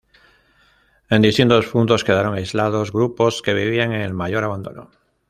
En 1.11 1.21
distintos 1.21 1.67
puntos 1.67 2.03
quedaron 2.03 2.33
aislados 2.33 2.91
grupos 2.91 3.43
que 3.43 3.53
vivían 3.53 3.93
en 3.93 4.01
el 4.01 4.15
mayor 4.15 4.43
abandono. 4.43 4.89